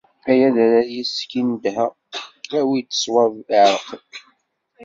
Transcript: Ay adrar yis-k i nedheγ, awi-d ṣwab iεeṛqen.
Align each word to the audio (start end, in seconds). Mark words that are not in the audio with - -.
Ay 0.29 0.41
adrar 0.47 0.87
yis-k 0.93 1.31
i 1.39 1.41
nedheγ, 1.47 1.93
awi-d 2.59 2.91
ṣwab 3.03 3.33
iεeṛqen. 3.57 4.01